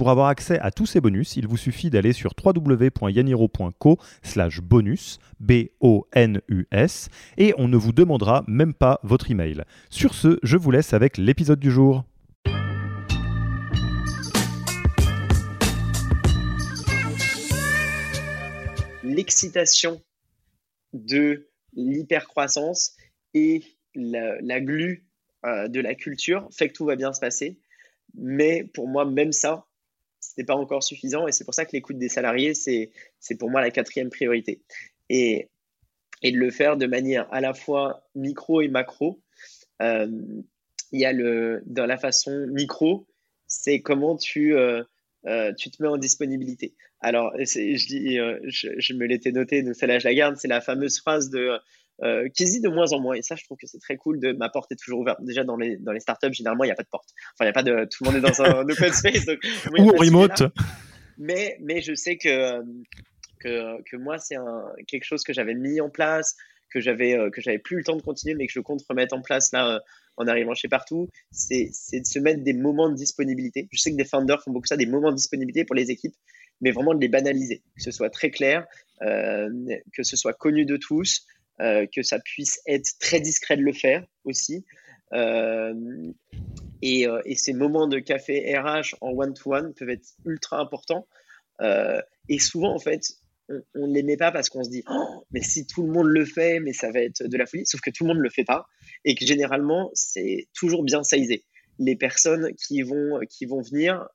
[0.00, 5.18] Pour avoir accès à tous ces bonus, il vous suffit d'aller sur www.yaniro.co slash bonus,
[5.40, 9.62] B-O-N-U-S, et on ne vous demandera même pas votre email.
[9.90, 12.04] Sur ce, je vous laisse avec l'épisode du jour.
[19.02, 20.00] L'excitation
[20.94, 22.96] de l'hypercroissance
[23.34, 23.64] et
[23.94, 25.04] la, glu
[25.44, 27.58] euh, de la culture fait que tout va bien se passer.
[28.14, 29.66] Mais pour moi, même ça,
[30.38, 32.90] n'est pas encore suffisant et c'est pour ça que l'écoute des salariés, c'est
[33.38, 34.62] pour moi la quatrième priorité.
[35.08, 35.48] Et,
[36.22, 39.20] et de le faire de manière à la fois micro et macro.
[39.82, 40.06] Euh,
[40.92, 43.06] il y a le, dans la façon micro,
[43.46, 44.82] c'est comment tu, euh,
[45.26, 46.74] euh, tu te mets en disponibilité.
[47.00, 51.30] Alors, je, je, me l'étais noté, donc celle-là je la garde, c'est la fameuse phrase
[51.30, 51.58] de
[52.02, 53.14] euh, qui hésite de moins en moins.
[53.14, 54.20] Et ça, je trouve que c'est très cool.
[54.20, 55.18] De, ma porte est toujours ouverte.
[55.22, 57.10] Déjà, dans les, dans les startups, généralement, il n'y a pas de porte.
[57.34, 57.84] Enfin, il n'y a pas de.
[57.84, 59.26] Tout le monde est dans un open space.
[59.26, 59.38] Donc,
[59.78, 60.42] Ou remote.
[61.18, 62.62] Mais, mais je sais que,
[63.38, 64.36] que, que moi, c'est
[64.86, 66.36] quelque chose que j'avais mis en place,
[66.70, 69.14] que j'avais euh, que j'avais plus le temps de continuer, mais que je compte remettre
[69.14, 69.78] en place là euh,
[70.16, 73.68] en arrivant chez partout, c'est de se mettre des moments de disponibilité.
[73.72, 76.14] Je sais que des founders font beaucoup ça, des moments de disponibilité pour les équipes,
[76.60, 78.66] mais vraiment de les banaliser, que ce soit très clair,
[79.02, 79.48] euh,
[79.94, 81.26] que ce soit connu de tous,
[81.94, 84.64] que ça puisse être très discret de le faire aussi.
[85.12, 86.12] Euh,
[86.82, 91.06] et, euh, et, ces moments de café RH en one-to-one peuvent être ultra importants.
[92.28, 93.02] et souvent, en fait,
[93.74, 96.06] on ne les met pas parce qu'on se dit oh, mais si tout le monde
[96.06, 97.66] le fait, mais ça va être de la folie.
[97.66, 98.66] Sauf que tout le monde ne le fait pas
[99.04, 101.44] et que généralement, c'est toujours bien saisé.
[101.78, 104.06] Les personnes qui vont, qui vont venir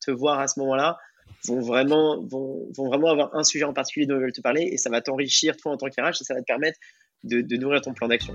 [0.00, 0.98] te voir à ce moment-là
[1.44, 4.76] vont vraiment, vont, vraiment avoir un sujet en particulier dont ils veulent te parler et
[4.76, 6.78] ça va t'enrichir toi en tant qu'RH et ça va te permettre
[7.24, 8.34] de nourrir ton plan d'action.